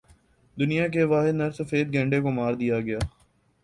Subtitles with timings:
[0.57, 2.99] دنیا کے واحد نر سفید گینڈے کو مار دیا گیا